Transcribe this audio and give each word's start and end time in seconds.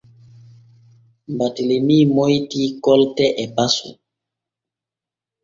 Baatelemi 1.37 1.97
moytii 2.15 2.69
koltal 2.83 3.31
e 3.43 3.45
basu. 3.55 3.89